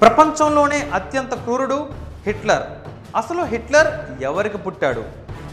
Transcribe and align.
ప్రపంచంలోనే 0.00 0.90
అత్యంత 0.94 1.34
క్రూరుడు 1.34 1.88
హిట్లర్. 2.26 2.62
అసలు 3.16 3.42
హిట్లర్ 3.42 4.22
ఎవరికి 4.22 4.58
పుట్టాడు? 4.58 5.04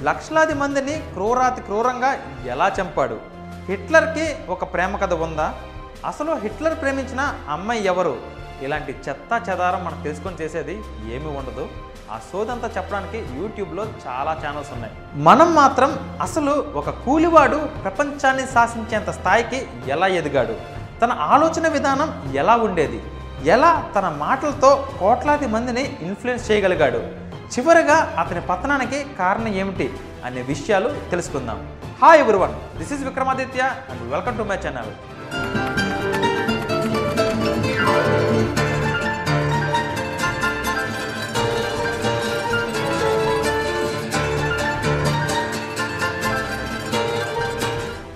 లక్షలాది 0.03 0.53
మందిని 0.53 0.99
క్రూరాతి 0.99 1.61
క్రూరంగా 1.61 2.11
ఎలా 2.47 2.71
చంపాడు? 2.81 3.17
హిట్లర్కి 3.65 4.35
ఒక 4.49 4.73
ప్రేమ 4.73 4.97
కథ 4.97 5.13
ఉందా? 5.13 5.53
అసలు 6.05 6.31
హిట్లర్ 6.35 6.81
ప్రేమించిన 6.81 7.35
అమ్మాయి 7.49 7.83
ఎవరు? 7.83 8.17
ఇలాంటి 8.61 8.95
చెత్త 9.09 9.49
చెదారం 9.49 9.85
మనం 9.85 10.01
తెలుసుకొని 10.03 10.35
చేసేది 10.41 10.75
ఏమీ 11.13 11.37
ఉండదు. 11.37 11.67
ఆ 12.11 12.19
సోదంతా 12.31 12.71
చెప్పడానికి 12.77 13.17
యూట్యూబ్లో 13.17 13.83
చాలా 14.07 14.37
ఛానల్స్ 14.45 14.71
ఉన్నాయి. 14.71 14.93
మనం 15.15 15.55
మాత్రం 15.55 16.19
అసలు 16.21 16.51
ఒక 16.51 16.89
కూలివాడు 16.89 17.57
ప్రపంచాన్ని 17.83 18.47
శాసించేంత 18.47 19.09
స్థాయికి 19.09 19.67
ఎలా 19.87 20.07
ఎదిగాడు? 20.07 20.55
తన 21.01 21.11
ఆలోచన 21.11 21.67
విధానం 21.67 22.33
ఎలా 22.35 22.55
ఉండేది? 22.55 23.03
ఎలా 23.45 23.91
తన 23.95 24.09
మాటలతో 24.09 24.87
కోట్లాది 24.99 25.47
మందిని 25.47 25.97
ఇన్ఫ్లుయెన్స్ 26.01 26.51
చేయగలిగాడు? 26.51 26.97
చివరగా 27.53 28.15
అతని 28.19 28.41
పతనానికి 28.41 29.05
కారణం 29.19 29.53
ఏమిటి 29.53 29.93
అనే 30.25 30.41
విషయాలు 30.41 30.89
తెలుసుకుందాం. 31.11 31.59
Hi 32.01 32.19
everyone 32.19 32.55
this 32.77 32.91
is 32.93 33.03
Vikramaditya 33.03 33.61
and 33.63 34.11
welcome 34.13 34.37
to 34.37 34.43
my 34.43 34.55
channel 34.55 34.91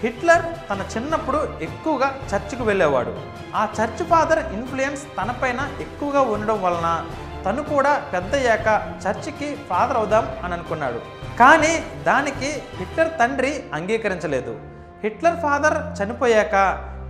Hitler 0.04 0.44
తన 0.70 0.86
చిన్నప్పుడు 0.96 1.58
ఎక్కువగా 1.62 2.16
చర్చికి 2.32 2.64
వెళ్ళేవాడు. 2.64 3.20
ఆ 3.56 3.68
చర్చ్ 3.80 4.06
ఫాదర్ 4.06 4.54
ఇన్ఫ్లుయెన్స్ 4.54 5.02
తనపైన 5.18 5.70
ఎక్కువగా 5.82 6.22
ఉండడం 6.22 6.62
వలన 6.62 7.06
తను 7.46 7.64
కూడా 7.64 7.94
పెద్దయ్యాక 8.14 8.68
చర్చికి 9.08 9.58
ఫాదర్ 9.70 9.98
అవుదాం 9.98 10.38
అని 10.44 10.54
అనుకున్నాడు. 10.54 11.02
కానీ 11.40 12.04
దానికి 12.04 12.50
హిట్లర్ 12.76 13.20
తండ్రి 13.20 13.64
అంగీకరించలేదు. 13.74 14.60
హిట్లర్ 15.04 15.40
ఫాదర్ 15.40 16.04
చనిపోయాక 16.04 16.56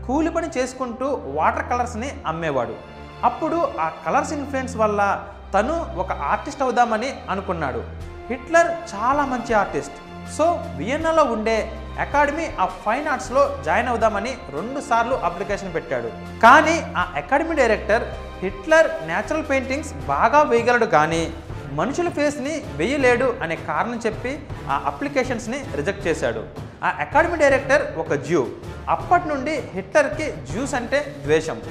కూలి 0.07 0.29
పని 0.29 0.47
చేసుకుంటూ 0.57 1.21
వాటర్ 1.25 1.69
కలర్స్ని 1.69 2.11
అమ్మేవాడు. 2.27 2.75
అప్పుడు 3.23 3.71
ఆ 3.79 3.91
కలర్స్ 4.05 4.33
ఇన్ఫ్లుయెన్స్ 4.33 4.77
వల్ల 4.77 5.23
తను 5.53 5.93
ఒక 5.97 6.11
ఆర్టిస్ట్ 6.11 6.61
అవుదామని 6.61 7.13
అనుకున్నాడు. 7.29 7.83
హిట్లర్ 8.29 8.67
చాలా 8.67 9.25
మంచి 9.25 9.53
ఆర్టిస్ట్. 9.53 9.93
సో 10.37 10.45
వియన్నాలో 10.77 11.23
ఉండే 11.23 11.80
అకాడమీ 11.99 12.49
ఆఫ్ 12.59 12.85
ఫైన్ 12.85 13.07
ఆర్ట్స్లో 13.07 13.57
జాయిన్ 13.65 13.87
అవుదామని 13.87 14.37
రెండుసార్లు 14.53 15.15
అప్లికేషన్ 15.15 15.73
పెట్టాడు. 15.73 16.11
కానీ 16.43 16.93
ఆ 16.97 17.13
academy 17.15 17.55
director 17.55 18.03
Hitler 18.39 18.87
natural 19.05 19.49
paintings 19.49 19.93
బాగా 19.93 20.41
వేయగలడు 20.41 20.85
కానీ 20.85 21.33
మనుషుల 21.71 22.09
ఫేస్ని 22.09 22.63
వేయలేడు 22.75 23.35
అనే 23.41 23.55
కారణం 23.55 24.01
చెప్పి 24.05 24.39
ఆ 24.69 24.83
అప్లికేషన్స్ని 24.85 25.65
రిజెక్ట్ 25.75 26.07
చేశాడు. 26.07 26.43
ఆ 26.83 26.95
అకాడమీ 26.99 27.37
డైరెక్టర్ 27.37 27.97
ఒక 27.97 28.13
జ్యూ 28.13 28.47
అప్పటి 28.89 29.27
నుండి 29.27 29.63
హిట్లర్కి 29.73 30.31
జ్యూస్ 30.31 30.73
అంటే 30.73 31.15
ద్వేషం. 31.23 31.61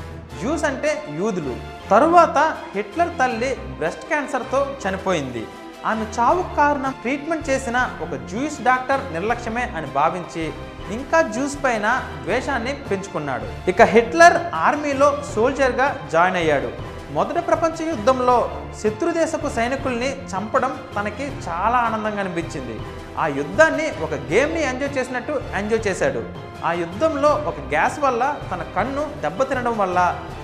జ్యూస్ 0.41 0.65
అంటే 0.65 1.03
యూదులు. 1.19 1.57
తరువాత 1.91 2.57
హిట్లర్ 2.75 3.19
తల్లి 3.19 3.55
బ్రెస్ట్ 3.55 4.05
క్యాన్సర్తో 4.05 4.77
చనిపోయింది. 4.89 5.47
ఆమె 5.87 6.05
చావుకు 6.19 6.57
కారణం 6.57 6.93
ట్రీట్మెంట్ 7.03 7.49
చేసిన 7.51 7.91
ఒక 8.03 8.15
జ్యూస్ 8.31 8.63
డాక్టర్ 8.63 9.13
నిర్లక్ష్యమే 9.13 9.63
అని 9.77 9.87
భావించి 9.87 10.53
ఇంకా 10.97 11.23
జ్యూస్ 11.23 11.65
పైన 11.65 12.03
ద్వేషాన్ని 12.25 12.73
పెంచుకున్నాడు. 12.73 13.71
ఇక 13.71 13.83
హిట్లర్ 13.83 14.37
ఆర్మీలో 14.55 15.23
సోల్జర్గా 15.35 16.09
జాయిన్ 16.13 16.37
అయ్యాడు. 16.37 16.71
మొదటి 17.13 17.41
ప్రపంచ 17.41 17.89
యుద్ధంలో 17.89 18.37
శత్రుదేశపు 18.83 19.49
సైనికుల్ని 19.49 20.11
చంపడం 20.27 20.79
తనకి 20.99 21.25
చాలా 21.49 21.79
ఆనందంగా 21.79 22.21
అనిపించింది. 22.21 22.77
ఆ 23.19 23.27
యుద్ధాన్ని 23.27 23.87
ఒక 24.03 24.15
గేమ్ని 24.15 24.63
ఎంజాయ్ 24.63 24.99
చేసినట్టు 24.99 25.41
ఎంజాయ్ 25.57 25.87
చేశాడు. 25.87 26.23
ఆ 26.65 26.73
యుద్ధంలో 26.73 27.29
ఒక 27.29 27.59
గ్యాస్ 27.69 27.99
వల్ల 28.01 28.37
తన 28.53 28.63
కన్ను 28.77 29.07
దెబ్బతినడం 29.21 29.79
వల్ల 29.79 29.99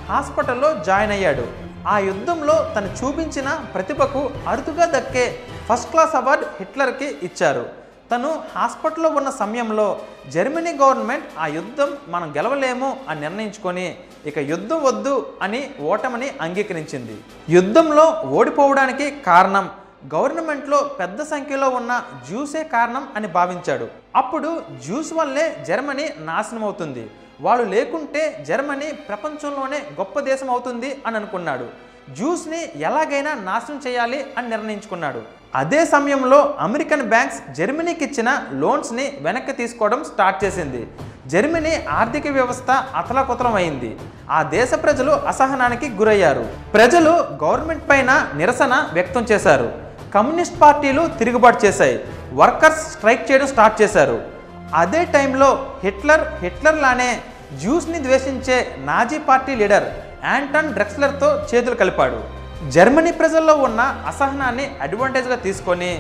హాస్పిటల్లో 0.09 0.75
జాయిన్ 0.87 1.13
అయ్యాడు. 1.13 1.47
ఆ 1.93 1.97
యుద్ధంలో 2.11 2.55
తను 2.75 2.89
చూపించిన 2.99 3.49
ప్రతిభకు 3.75 4.23
అరుదుగా 4.53 4.87
దక్కే 4.95 5.27
ఫస్ట్ 5.69 5.91
క్లాస్ 5.93 6.15
అవార్డు 6.21 6.47
హిట్లర్కి 6.59 7.09
ఇచ్చారు. 7.29 7.65
తను 8.11 8.31
హాస్పిటల్లో 8.57 9.09
ఉన్న 9.19 9.31
సమయంలో 9.39 9.87
జర్మనీ 10.35 10.73
గవర్నమెంట్ 10.83 11.27
ఆ 11.45 11.47
యుద్ధం 11.59 11.91
మనం 12.15 12.29
గెలవలేము 12.37 12.91
అని 13.11 13.21
నిర్ణయించుకొని 13.25 13.87
ఇక 14.31 14.39
యుద్ధం 14.53 14.79
వద్దు 14.89 15.15
అని 15.45 15.61
ఓటమిని 15.93 16.29
అంగీకరించింది. 16.45 17.17
యుద్ధంలో 17.57 18.07
ఓడిపోవడానికి 18.39 19.09
కారణం 19.29 19.67
గవర్నమెంట్లో 20.15 20.79
పెద్ద 21.01 21.21
సంఖ్యలో 21.33 21.69
ఉన్న 21.79 21.93
జ్యూసే 22.29 22.63
కారణం 22.75 23.05
అని 23.17 23.29
భావించాడు. 23.39 23.87
అప్పుడు 24.17 24.51
జ్యూస్ 24.85 25.13
వల్లే 25.19 25.47
జర్మనీ 25.69 26.07
నాశనం 26.29 26.65
అవుతుంది 26.65 27.05
వాళ్ళు 27.41 27.65
లేకుంటే 27.75 28.45
జర్మనీ 28.49 28.89
ప్రపంచంలోనే 29.09 29.79
గొప్ప 29.99 30.21
దేశం 30.21 30.51
అవుతుంది 30.51 30.91
అని 31.07 31.17
అనుకున్నాడు. 31.17 31.67
జ్యూస్ని 32.17 32.61
ఎలాగైనా 32.89 33.33
నాశనం 33.49 33.79
చేయాలి 33.87 34.21
అని 34.39 34.49
నిర్ణయించుకున్నాడు. 34.49 35.23
అదే 35.61 35.81
సమయంలో 35.95 36.39
అమెరికన్ 36.67 37.09
బ్యాంక్స్ 37.13 37.41
జర్మనీకి 37.59 38.05
ఇచ్చిన 38.05 38.31
లోన్స్ని 38.63 39.07
వెనక్కి 39.27 39.53
తీసుకోవడం 39.61 40.01
స్టార్ట్ 40.11 40.45
చేసింది. 40.45 40.83
జర్మనీ 41.33 41.73
ఆర్థిక 41.99 42.27
వ్యవస్థ 42.37 42.71
అతలకుతలం 43.01 43.55
అయింది 43.61 43.91
ఆ 44.31 44.43
దేశ 44.57 44.71
ప్రజలు 44.85 45.13
అసహనానికి 45.33 45.89
గురయ్యారు. 46.01 46.45
ప్రజలు 46.77 47.13
గవర్నమెంట్ 47.45 47.85
పైన 47.91 48.11
నిరసన 48.41 48.75
వ్యక్తం 48.93 49.25
చేశారు. 49.33 49.69
కమ్యూనిస్ట్ 50.15 50.61
పార్టీలు 50.63 51.03
తిరుగుబాటు 51.19 51.59
చేశాయి. 51.65 51.97
వర్కర్స్ 52.41 52.85
స్ట్రైక్ 52.95 53.27
చేయడం 53.29 53.49
స్టార్ట్ 53.53 53.81
చేశారు. 53.83 54.17
అదే 54.83 55.01
టైంలో 55.17 55.49
హిట్లర్ 55.85 56.25
హిట్లర్ 56.43 56.81
లానే 56.85 57.11
జ్యూస్ని 57.61 57.99
ద్వేషించే 58.07 58.57
నాజీ 58.89 59.19
పార్టీ 59.29 59.53
లీడర్ 59.61 59.87
యాంటన్ 60.33 60.73
డ్రెక్స్లర్తో 60.77 61.29
చేతులు 61.51 61.77
కలిపాడు. 61.83 62.19
జర్మనీ 62.75 63.13
ప్రజల్లో 63.21 63.55
ఉన్న 63.67 63.81
అసహనాన్ని 64.11 64.67
అడ్వాంటేజ్గా 64.85 65.37
తీసుకొని 65.47 65.91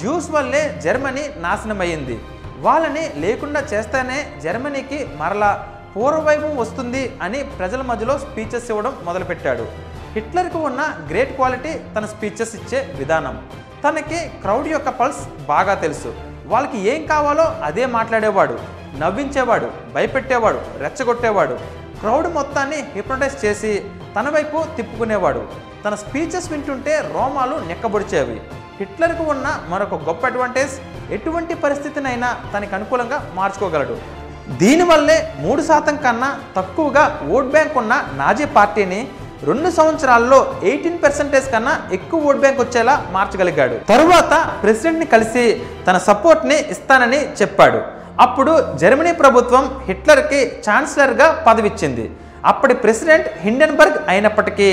జ్యూస్ 0.00 0.28
వల్లే 0.36 0.62
జర్మనీ 0.84 1.24
నాశనమయ్యింది. 1.44 2.16
వాళ్ళని 2.66 3.04
లేకుండా 3.24 3.60
చేస్తేనే 3.72 4.18
జర్మనీకి 4.44 4.98
మరలా 5.20 5.50
పూర్వవైభవం 5.92 6.56
వస్తుంది 6.62 7.02
అని 7.24 7.38
ప్రజల 7.58 7.82
మధ్యలో 7.90 8.14
స్పీచెస్ 8.24 8.68
ఇవ్వడం 8.72 8.92
మొదలుపెట్టాడు. 9.06 9.66
హిట్లర్కు 10.14 10.58
ఉన్న 10.68 10.82
గ్రేట్ 11.10 11.32
క్వాలిటీ 11.38 11.72
తన 11.96 12.04
స్పీచెస్ 12.12 12.54
ఇచ్చే 12.58 12.80
విధానం. 12.98 13.34
తనకి 13.84 14.18
క్రౌడ్ 14.42 14.68
యొక్క 14.68 14.90
పల్స్ 15.00 15.22
బాగా 15.52 15.74
తెలుసు. 15.84 16.10
వాళ్ళకి 16.52 16.78
ఏం 16.92 17.00
కావాలో 17.12 17.46
అదే 17.68 17.86
మాట్లాడేవాడు. 17.96 18.56
నవ్వించేవాడు 19.00 19.68
భయపెట్టేవాడు 19.94 20.60
రెచ్చగొట్టేవాడు. 20.82 21.56
క్రౌడ్ 22.00 22.28
మొత్తాన్ని 22.38 22.78
హిప్నటైజ్ 22.94 23.38
చేసి 23.44 23.72
తన 24.16 24.28
వైపు 24.36 24.58
తిప్పుకునేవాడు. 24.76 25.42
తన 25.84 25.94
స్పీచెస్ 25.94 26.50
వింటుంటే 26.52 26.94
రోమాలు 27.14 27.56
నెక్కబొడిచేవి. 27.68 28.38
హిట్లర్కు 28.78 29.24
ఉన్న 29.32 29.46
మరొక 29.70 29.94
గొప్ప 30.08 30.26
అడ్వాంటేజ్ 30.26 30.74
ఎటువంటి 31.16 31.54
పరిస్థితినైనా 31.64 32.28
తనకు 32.54 32.74
అనుకూలంగా 32.78 33.18
మార్చుకోగలడు. 33.34 33.96
దీనివల్లే 34.60 35.16
మూడు 35.38 35.62
శాతం 35.62 35.96
కన్నా 35.96 36.28
తక్కువగా 36.56 37.04
ఓట్ 37.36 37.50
బ్యాంక్ 37.54 37.78
ఉన్న 37.82 37.94
నాజీ 38.20 38.44
పార్టీని 38.44 39.00
రెండు 39.46 39.68
సంవత్సరాల్లో 39.76 40.38
ఎయిటీన్ 40.68 41.02
పర్సెంటేజ్ 41.02 41.46
కన్నా 41.50 41.72
ఎక్కువ 41.96 42.28
ఓట్ 42.28 42.40
బ్యాంక్ 42.44 42.60
వచ్చేలా 42.62 42.94
మార్చగలిగాడు. 43.16 43.76
తరువాత 43.90 44.32
ప్రెసిడెంట్ని 44.62 45.06
కలిసి 45.14 45.44
తన 45.86 45.96
సపోర్ట్ని 46.06 46.56
ఇస్తానని 46.74 47.20
చెప్పాడు. 47.40 47.80
అప్పుడు 48.24 48.52
జర్మనీ 48.80 49.12
ప్రభుత్వం 49.20 49.64
హిట్లర్కి 49.88 50.40
ఛాన్సలర్గా 50.66 51.28
పదవిచ్చింది. 51.48 52.06
అప్పటి 52.50 52.74
ప్రెసిడెంట్ 52.82 53.28
హిండెన్బర్గ్ 53.44 53.98
అయినప్పటికీ 54.12 54.68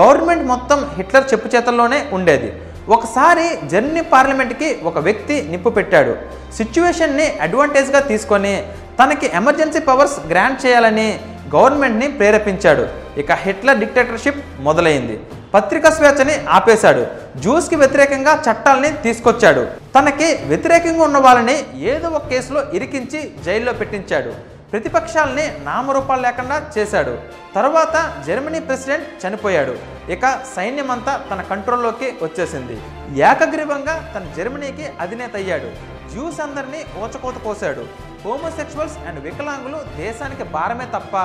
గవర్నమెంట్ 0.00 0.44
మొత్తం 0.52 0.80
హిట్లర్ 0.96 1.30
చెప్పు 1.32 1.48
చేతల్లోనే 1.54 2.00
ఉండేది. 2.18 2.50
ఒకసారి 2.96 3.46
జర్మనీ 3.70 4.02
పార్లమెంట్కి 4.12 4.68
ఒక 4.90 4.98
వ్యక్తి 5.06 5.36
నిప్పు 5.52 5.70
పెట్టాడు. 5.78 6.12
సిచ్యువేషన్ని 6.58 7.26
అడ్వాంటేజ్గా 7.46 8.00
తీసుకొని 8.10 8.54
తనకి 9.00 9.26
ఎమర్జెన్సీ 9.40 9.80
పవర్స్ 9.88 10.18
గ్రాంట్ 10.30 10.62
చేయాలని 10.66 11.08
గవర్నమెంట్ని 11.54 12.08
ప్రేరేపించాడు. 12.18 12.84
ఇక 13.20 13.32
హిట్లర్ 13.32 13.78
డిక్టేటర్షిప్ 13.78 14.40
మొదలైంది. 14.60 15.16
పత్రికా 15.54 15.90
స్వేచ్ఛని 15.90 16.34
ఆపేశాడు. 16.56 17.06
జ్యూస్కి 17.40 17.76
వ్యతిరేకంగా 17.76 18.32
చట్టాలని 18.46 18.90
తీసుకొచ్చాడు. 19.04 19.62
తనకి 19.96 20.28
వ్యతిరేకంగా 20.50 21.02
ఉన్న 21.04 21.18
వాళ్ళని 21.18 21.56
ఏదో 21.92 22.08
ఒక 22.08 22.26
కేసులో 22.28 22.62
ఇరికించి 22.72 23.20
జైల్లో 23.44 23.72
పెట్టించాడు. 23.72 24.32
ప్రతిపక్షాలని 24.72 25.44
నామరూపాలు 25.64 26.22
లేకుండా 26.22 26.56
చేశాడు. 26.78 27.14
తర్వాత 27.54 27.94
జర్మనీ 28.26 28.60
ప్రెసిడెంట్ 28.60 29.06
చనిపోయాడు. 29.22 29.76
ఇక 30.12 30.24
సైన్యమంతా 30.56 31.20
తన 31.30 31.42
కంట్రోల్లోకి 31.42 32.10
వచ్చేసింది. 32.22 32.76
ఏకగ్రీవంగా 33.20 34.12
తన 34.16 34.24
జర్మనీకి 34.36 34.86
అధినేత 35.00 35.36
అయ్యాడు. 35.36 35.70
జ్యూస్ 36.12 36.40
అందరినీ 36.40 36.82
ఓచకోత 37.02 37.34
కోసాడు 37.44 38.07
హోమోసెక్షువల్స్ 38.22 38.96
అండ్ 39.08 39.20
వికలాంగులు 39.26 39.78
దేశానికి 40.02 40.44
భారమే 40.56 40.86
తప్ప 40.96 41.16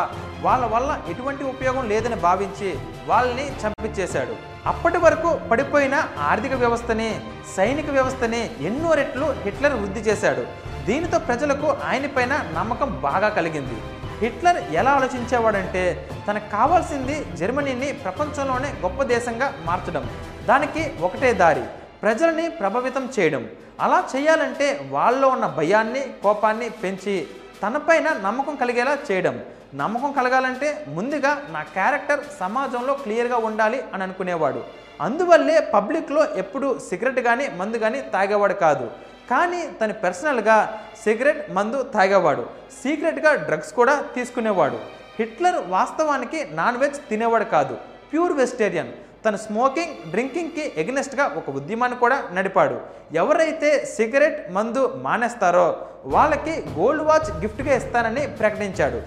వాళ్ళ 0.45 0.63
వల్ల 0.73 0.91
ఎటువంటి 1.11 1.43
ఉపయోగం 1.53 1.85
లేదని 1.91 2.17
భావించి 2.27 2.69
వాళ్ళని 3.09 3.45
చంపించేశాడు 3.61 4.35
అప్పటి 4.71 4.99
వరకు 5.05 5.29
పడిపోయిన 5.49 5.95
ఆర్థిక 6.29 6.53
వ్యవస్థని 6.63 7.09
సైనిక 7.55 7.89
వ్యవస్థని 7.97 8.41
ఎన్నో 8.67 8.91
రెట్లు 8.99 9.27
హిట్లర్ 9.45 9.75
వృద్ధి 9.81 10.01
చేశాడు. 10.07 10.43
దీనితో 10.87 11.17
ప్రజలకు 11.27 11.67
ఆయనపైన 11.89 12.33
నమ్మకం 12.57 12.89
బాగా 13.07 13.29
కలిగింది. 13.37 13.77
హిట్లర్ 14.21 14.59
ఎలా 14.79 14.91
ఆలోచించేవాడంటే 14.97 15.83
తనకు 16.27 16.47
కావాల్సింది 16.57 17.15
జర్మనీని 17.39 17.89
ప్రపంచంలోనే 18.03 18.69
గొప్ప 18.83 19.03
దేశంగా 19.13 19.47
మార్చడం. 19.69 20.05
దానికి 20.49 20.83
ఒకటే 21.07 21.31
దారి 21.41 21.65
ప్రజల్ని 22.03 22.49
ప్రభావితం 22.49 23.09
చేయడం. 23.19 23.49
అలా 23.79 24.09
చేయాలంటే 24.15 24.87
వాళ్ళలో 24.89 25.27
ఉన్న 25.27 25.45
భయాన్ని 25.45 26.13
కోపాన్ని 26.23 26.69
పెంచి 26.69 27.27
తనపైన 27.63 28.09
నమ్మకం 28.09 28.55
కలిగేలా 28.55 28.97
చేయడం. 29.11 29.43
నమ్మకం 29.75 30.11
కలగాలంటే 30.11 30.85
ముందుగా 30.87 31.47
నా 31.49 31.63
క్యారెక్టర్ 31.63 32.19
సమాజంలో 32.39 32.93
క్లియర్గా 32.93 33.37
ఉండాలి 33.37 33.83
అని 33.93 34.03
అనుకునేవాడు. 34.03 34.63
అందువల్లే 35.01 35.59
పబ్లిక్లో 35.73 36.25
ఎప్పుడు 36.35 36.79
సిగరెట్ 36.89 37.19
కానీ 37.19 37.47
మందు 37.47 37.77
కానీ 37.77 38.01
తాగేవాడు 38.01 38.53
కాదు. 38.53 38.91
కానీ 39.29 39.69
తను 39.81 39.93
పర్సనల్గా 39.93 40.79
సిగరెట్ 41.03 41.51
మందు 41.51 41.83
తాగేవాడు. 41.83 42.49
సీక్రెట్గా 42.83 43.35
డ్రగ్స్ 43.35 43.73
కూడా 43.73 44.05
తీసుకునేవాడు. 44.15 44.79
హిట్లర్ 45.19 45.55
వాస్తవానికి 45.67 46.47
నాన్ 46.51 46.77
వెజ్ 46.77 47.09
తినేవాడు 47.09 47.43
కాదు. 47.43 47.77
Pure 48.11 48.33
vegetarian. 48.33 48.91
తను 49.25 49.37
స్మోకింగ్ 49.37 49.93
డ్రింకింగ్కి 50.11 50.63
ఎగ్నెస్ట్గా 50.81 51.25
ఒక 51.39 51.49
ఉద్యమాన్ని 51.59 51.97
కూడా 51.97 52.17
నడిపాడు. 52.37 52.77
ఎవరైతే 53.21 53.69
సిగరెట్ 53.95 54.39
మందు 54.55 54.81
మానేస్తారో 55.05 55.67
వాళ్ళకి 56.15 56.53
గోల్డ్ 56.77 57.03
వాచ్ 57.09 57.29
గిఫ్ట్గా 57.43 57.75
ఇస్తానని 57.75 58.23
ప్రకటించాడు. 58.39 58.99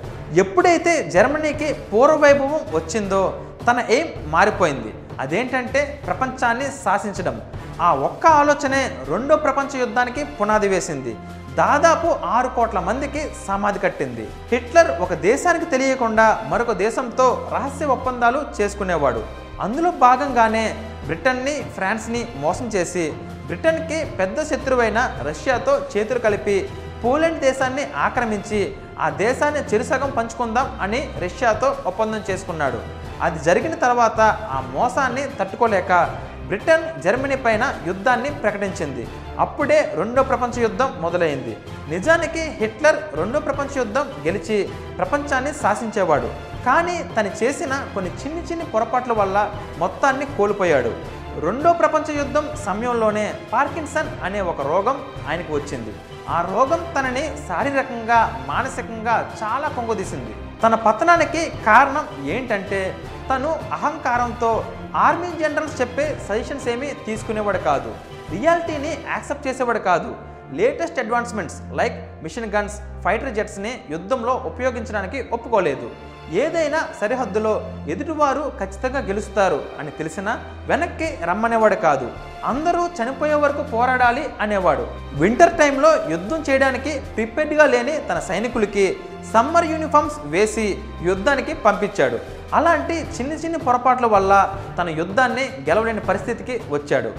ఎప్పుడైతే 0.42 0.92
జర్మనీకి 1.14 1.68
పూర్వవైభవం 1.90 2.60
వచ్చిందో 2.76 3.22
తన 3.68 3.78
ఎయిమ్ 3.96 4.32
మారిపోయింది. 4.32 4.92
అదేంటంటే 5.20 5.80
ప్రపంచాన్ని 6.06 6.66
శాసించడం. 6.84 7.36
ఆ 7.80 7.94
ఒక్క 8.08 8.26
ఆలోచనే 8.40 8.82
రెండో 9.12 9.36
ప్రపంచ 9.36 9.80
యుద్ధానికి 9.80 10.24
పునాది 10.38 10.68
వేసింది. 10.68 11.14
దాదాపు 11.62 12.08
ఆరు 12.36 12.48
కోట్ల 12.56 12.78
మందికి 12.86 13.20
సమాధి 13.46 13.78
కట్టింది. 13.78 14.24
హిట్లర్ 14.52 14.90
ఒక 15.04 15.14
దేశానికి 15.30 15.66
తెలియకుండా 15.74 16.26
మరొక 16.48 16.72
దేశంతో 16.84 17.26
రహస్య 17.54 17.86
ఒప్పందాలు 17.96 18.40
చేసుకునేవాడు. 18.60 19.22
అందులో 19.60 19.90
భాగంగానే 19.90 20.74
బ్రిటన్ని 21.04 21.62
ఫ్రాన్స్ని 21.74 22.28
మోసం 22.36 22.66
చేసి 22.68 23.12
బ్రిటన్కి 23.46 24.04
పెద్ద 24.04 24.42
శత్రువైన 24.42 25.18
రష్యాతో 25.22 25.82
చేతులు 25.96 26.18
కలిపి 26.18 26.68
పోలాండ్ 27.04 27.40
దేశాన్ని 27.40 27.84
ఆక్రమించి 27.96 28.76
ఆ 28.98 29.10
దేశాన్ని 29.10 29.60
చెరుసగం 29.60 30.10
పంచుకుందాం 30.10 30.78
అని 30.82 31.10
రష్యాతో 31.18 31.76
ఒప్పందం 31.86 32.22
చేసుకున్నాడు. 32.30 32.80
అది 33.22 33.44
జరిగిన 33.44 33.74
తర్వాత 33.74 34.20
ఆ 34.54 34.60
మోసాన్ని 34.60 35.24
తట్టుకోలేక 35.40 35.92
బ్రిటన్ 36.46 37.02
జర్మనీ 37.02 37.36
పైన 37.36 37.78
యుద్ధాన్ని 37.86 38.30
ప్రకటించింది. 38.30 39.08
అప్పుడే 39.38 39.92
రెండో 39.96 40.22
ప్రపంచ 40.22 40.60
యుద్ధం 40.60 40.92
మొదలైంది. 41.00 41.56
నిజానికి 41.88 42.40
హిట్లర్ 42.40 42.96
రెండో 43.14 43.40
ప్రపంచ 43.40 43.78
యుద్ధం 43.78 44.06
గెలిచి 44.26 44.68
ప్రపంచాన్ని 44.98 45.52
శాసించేవాడు. 45.54 46.55
కానీ 46.66 46.96
తను 47.16 47.30
చేసిన 47.40 47.74
కొన్ని 47.94 48.10
చిన్ని 48.20 48.42
చిన్ని 48.48 48.66
పొరపాట్ల 48.72 49.12
వల్ల 49.20 49.36
మొత్తాన్ని 49.78 50.26
కోల్పోయాడు. 50.38 50.92
రెండో 51.44 51.70
ప్రపంచ 51.80 52.16
యుద్ధం 52.18 52.46
సమయంలోనే 52.66 53.24
పార్కిన్సన్ 53.52 54.10
అనే 54.26 54.40
ఒక 54.52 54.60
రోగం 54.70 54.96
ఆయనకు 55.28 55.52
వచ్చింది. 55.54 55.92
ఆ 56.28 56.38
రోగం 56.52 56.80
తనని 56.94 57.24
శారీరకంగా 57.48 58.20
మానసికంగా 58.48 59.16
చాలా 59.42 59.68
కొంగదీసింది. 59.76 60.32
తన 60.62 60.74
పతనానికి 60.86 61.42
కారణం 61.66 62.06
ఏంటంటే 62.34 62.80
తను 63.30 63.50
అహంకారంతో 63.76 64.50
ఆర్మీ 65.04 65.30
జనరల్స్ 65.42 65.80
చెప్పే 65.80 66.06
సజెషన్స్ 66.28 66.68
ఏమీ 66.74 66.88
తీసుకునేవాడు 67.06 67.60
కాదు. 67.68 67.90
రియాలిటీని 68.34 68.92
యాక్సెప్ట్ 69.12 69.46
చేసేవాడు 69.48 69.82
కాదు. 69.90 70.10
Latest 70.58 71.00
advancements 71.04 71.58
like 71.78 71.96
machine 72.24 72.52
guns 72.56 72.76
fighter 73.04 73.34
జెట్స్ని 73.38 73.72
యుద్ధంలో 73.94 74.34
ఉపయోగించడానికి 74.50 75.20
ఒప్పుకోలేదు. 75.36 75.88
ఏదైనా 76.32 76.88
సరిహద్దులో 77.00 77.70
ఎదుటివారు 77.88 78.52
ఖచ్చితంగా 78.60 78.98
గెలుస్తారు 78.98 79.62
అని 79.80 79.90
తెలిసినా 79.90 80.38
వెనక్కి 80.66 81.18
రమ్మనేవాడు 81.24 81.74
కాదు. 81.74 82.10
అందరూ 82.44 82.86
చనిపోయే 82.86 83.34
వరకు 83.34 83.62
పోరాడాలి 83.62 84.28
అనేవాడు. 84.40 84.86
వింటర్ 85.12 85.58
టైంలో 85.58 86.10
యుద్ధం 86.10 86.44
చేయడానికి 86.50 87.00
ప్రిపేర్డ్గా 87.00 87.66
లేని 87.66 87.98
తన 87.98 88.18
సైనికులకి 88.18 88.96
సమ్మర్ 89.32 89.66
యూనిఫామ్స్ 89.66 90.16
వేసి 90.24 90.78
యుద్ధానికి 91.02 91.54
పంపించాడు. 91.54 92.18
అలాంటి 92.54 92.94
చిన్ని 92.94 93.34
చిన్ని 93.34 93.58
పొరపాట్ల 93.58 94.06
వల్ల 94.06 94.58
తన 94.78 94.88
యుద్ధాన్ని 94.88 95.42
గెలవలేని 95.42 96.00
పరిస్థితికి 96.00 96.62
వచ్చాడు. 96.68 97.12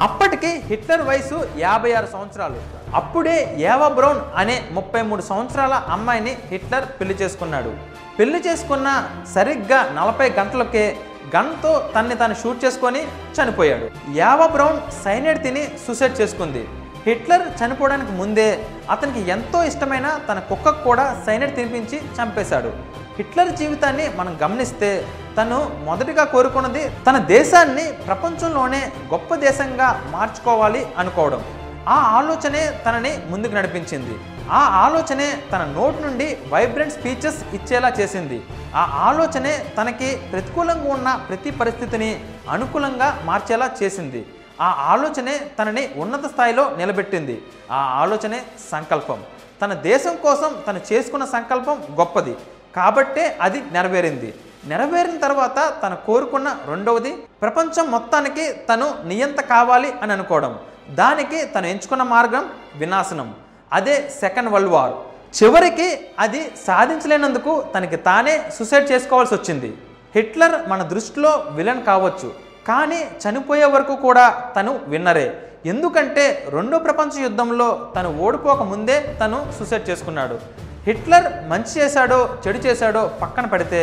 అప్పటికి 0.00 0.46
హిట్లర్ 0.46 1.02
వయసు 1.02 1.48
యాభై 1.58 1.92
ఆరు 1.92 2.08
సంవత్సరాలు. 2.12 2.56
అప్పుడే 2.94 3.56
ఏవా 3.58 3.88
బ్రౌన్ 3.88 4.20
అనే 4.36 4.62
ముప్పై 4.70 5.02
మూడు 5.02 5.22
సంవత్సరాల 5.22 5.72
అమ్మాయిని 5.72 6.36
హిట్లర్ 6.46 6.84
పెళ్ళి 7.00 7.14
చేసుకున్నాడు. 7.14 7.89
పెళ్ళి 8.18 8.38
చేసుకున్న 8.46 8.88
సరిగ్గా 9.34 9.78
నలభై 9.98 10.28
గంటలకే 10.38 10.84
గన్తో 11.36 11.72
తన్ని 11.94 12.14
తాను 12.20 12.34
షూట్ 12.42 12.64
చేసుకొని 12.64 13.02
చనిపోయాడు. 13.36 13.86
యావా 14.18 14.46
బ్రౌన్ 14.46 14.78
సైనైడ్ 15.04 15.42
తిని 15.42 15.62
సూసైడ్ 15.86 16.20
చేసుకుంది. 16.20 16.62
హిట్లర్ 17.06 17.44
చనిపోవడానికి 17.60 18.12
ముందే 18.12 18.48
అతనికి 18.90 19.20
ఎంతో 19.30 19.58
ఇష్టమైన 19.64 20.08
తన 20.28 20.38
కుక్కకు 20.48 20.82
కూడా 20.84 21.04
సైనైడ్ 21.26 21.54
తినిపించి 21.56 21.98
చంపేశాడు. 22.18 22.72
హిట్లర్ 23.18 23.52
జీవితాన్ని 23.60 24.06
మనం 24.16 24.38
గమనిస్తే 24.42 24.90
తను 25.38 25.58
మొదటిగా 25.84 26.24
కోరుకున్నది 26.24 26.82
తన 27.06 27.18
దేశాన్ని 27.18 27.86
ప్రపంచంలోనే 28.08 28.82
గొప్ప 29.12 29.34
దేశంగా 29.46 29.88
మార్చుకోవాలి 30.10 30.82
అనుకోవడం. 30.98 31.42
ఆ 31.88 31.98
ఆలోచనే 32.18 32.62
తనని 32.86 33.12
ముందుకు 33.30 33.54
నడిపించింది. 33.54 34.16
ఆ 34.50 34.58
ఆలోచనే 34.58 35.42
తన 35.52 35.64
నోట్ 35.64 36.02
నుండి 36.02 36.38
వైబ్రెంట్ 36.48 36.94
స్పీచెస్ 36.94 37.54
ఇచ్చేలా 37.54 37.88
చేసింది. 37.88 38.42
ఆ 38.74 38.80
ఆలోచనే 38.94 39.74
తనకి 39.80 40.16
ప్రతికూలంగా 40.16 40.92
ఉన్న 40.92 41.24
ప్రతి 41.28 41.50
పరిస్థితిని 41.50 42.24
అనుకూలంగా 42.50 43.22
మార్చేలా 43.24 43.70
చేసింది. 43.82 44.26
ఆ 44.60 44.66
ఆలోచనే 44.66 45.50
తనని 45.58 45.90
ఉన్నత 45.96 46.26
స్థాయిలో 46.26 46.76
నిలబెట్టింది. 46.76 47.42
ఆ 47.70 47.76
ఆలోచనే 47.76 48.42
సంకల్పం. 48.70 49.22
తన 49.62 49.74
దేశం 49.74 50.16
కోసం 50.16 50.56
తను 50.66 50.80
చేసుకున్న 50.92 51.24
సంకల్పం 51.24 51.82
గొప్పది. 51.98 52.36
కాబట్టే 52.76 53.38
అది 53.40 53.62
నెరవేరింది. 53.72 54.34
నెరవేరిన 54.64 55.18
తర్వాత 55.18 55.82
తను 55.82 55.96
కోరుకున్న 56.06 56.56
రెండవది 56.66 57.10
ప్రపంచం 57.42 57.90
మొత్తానికి 57.90 58.52
తను 58.52 58.94
నియంత 59.04 59.40
కావాలి 59.40 59.92
అని 60.02 60.12
అనుకోవడం. 60.12 60.58
దానికి 60.90 61.44
తను 61.44 61.66
ఎంచుకున్న 61.66 62.02
మార్గం 62.02 62.50
వినాశనం. 62.74 63.34
అదే 63.78 63.96
సెకండ్ 64.20 64.52
వరల్డ్ 64.54 64.72
వార్. 64.76 64.94
చివరికి 65.38 65.88
అది 66.24 66.40
సాధించలేనందుకు 66.66 67.52
తనకి 67.74 67.98
తానే 68.08 68.34
సుసైడ్ 68.56 68.90
చేసుకోవాల్సి 68.92 69.34
వచ్చింది. 69.36 69.70
హిట్లర్ 70.16 70.56
మన 70.70 70.80
దృష్టిలో 70.92 71.32
విలన్ 71.58 71.84
కావచ్చు 71.90 72.28
కానీ 72.70 72.98
చనిపోయే 73.22 73.68
వరకు 73.74 73.94
కూడా 74.06 74.24
తను 74.56 74.72
విన్నరే. 74.92 75.28
ఎందుకంటే 75.72 76.24
రెండో 76.56 76.76
ప్రపంచ 76.86 77.12
యుద్ధంలో 77.26 77.68
తను 77.96 78.10
ఓడిపోక 78.26 78.62
ముందే 78.72 78.96
తను 79.22 79.38
సూసైడ్ 79.58 79.88
చేసుకున్నాడు. 79.90 80.36
హిట్లర్ 80.86 81.26
మంచి 81.50 81.72
చేశాడో 81.78 82.18
చెడు 82.44 82.60
చేశాడో 82.66 83.02
పక్కన 83.22 83.46
పెడితే 83.54 83.80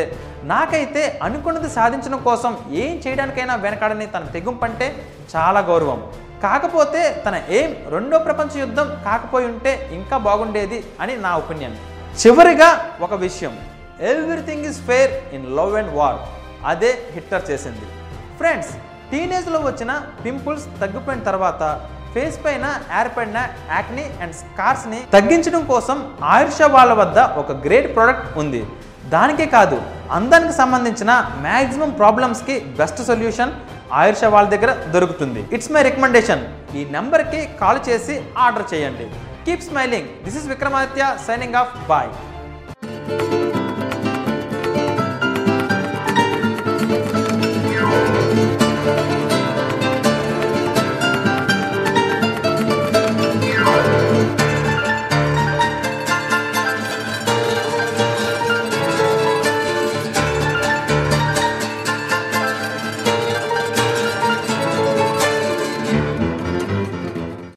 నాకైతే 0.52 1.04
అనుకున్నది 1.26 1.70
సాధించడం 1.76 2.20
కోసం 2.30 2.52
ఏం 2.84 2.94
చేయడానికైనా 3.04 3.56
వెనకాడని 3.66 4.08
తన 4.16 4.24
తెగింపు 4.36 4.66
అంటే 4.68 4.88
చాలా 5.34 5.60
గౌరవం. 5.70 6.00
కాకపోతే 6.44 7.02
తన 7.26 7.36
ఏం 7.60 7.70
రెండో 7.94 8.18
ప్రపంచ 8.28 8.60
యుద్ధం 8.64 8.88
కాకపోయి 9.06 9.46
ఉంటే 9.52 9.72
ఇంకా 9.98 10.18
బాగుండేది 10.28 10.80
అని 11.02 11.14
నా 11.26 11.32
ఒపీనియన్. 11.42 11.78
చివరిగా 12.22 12.70
ఒక 13.06 13.14
విషయం. 13.26 13.54
Everything 14.12 14.66
is 14.70 14.80
fair 14.90 15.12
in 15.36 15.48
love 15.58 15.76
and 15.82 15.94
war 16.00 16.20
అదే 16.72 16.92
హిట్లర్ 17.16 17.46
చేసింది. 17.52 17.86
ఫ్రెండ్స్ 18.40 18.72
టీనేజ్లో 19.12 19.60
వచ్చిన 19.68 19.92
పింపుల్స్ 20.24 20.66
తగ్గిపోయిన 20.82 21.22
తర్వాత 21.30 21.64
ఫేస్ 22.14 22.38
పైన 22.46 22.66
ఏర్పడిన 23.00 23.40
యాక్ని 23.76 24.06
అండ్ 24.24 24.36
స్కార్స్ని 24.42 25.00
తగ్గించడం 25.16 25.64
కోసం 25.72 25.98
ఆయుష 26.36 26.62
వాళ్ళ 26.76 26.94
వద్ద 27.02 27.20
ఒక 27.42 27.52
గ్రేట్ 27.66 27.90
ప్రోడక్ట్ 27.96 28.30
ఉంది. 28.42 28.62
దానికే 29.14 29.46
కాదు 29.58 29.78
అందానికి 30.18 30.54
సంబంధించిన 30.62 31.12
మ్యాక్సిమం 31.46 31.92
ప్రాబ్లమ్స్కి 32.02 32.56
బెస్ట్ 32.80 33.02
సొల్యూషన్ 33.10 33.54
ఆయుష 34.02 34.24
వాళ్ళ 34.36 34.48
దగ్గర 34.50 34.72
దొరుకుతుంది. 34.96 35.42
ఇట్స్ 35.56 35.72
మై 35.72 35.82
రికమెండేషన్ 35.90 36.44
ఈ 36.78 36.84
నెంబర్కి 36.96 37.42
కాల్ 37.62 37.80
చేసి 37.90 38.16
ఆర్డర్ 38.46 38.68
చేయండి. 38.74 39.06
Keep 39.46 39.68
smiling 39.70 40.10
this 40.26 40.38
is 40.40 40.48
Vikramaditya 40.54 41.04
signing 41.28 41.60
off 41.62 41.74
bye 41.92 42.10